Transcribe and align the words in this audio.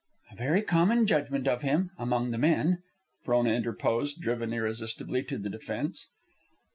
"A 0.31 0.35
very 0.35 0.63
common 0.63 1.05
judgment 1.05 1.47
of 1.47 1.61
him 1.61 1.91
among 1.99 2.31
the 2.31 2.39
men," 2.39 2.81
Frona 3.23 3.51
interposed, 3.51 4.19
driven 4.19 4.51
irresistibly 4.51 5.21
to 5.25 5.37
the 5.37 5.47
defensive. 5.51 6.07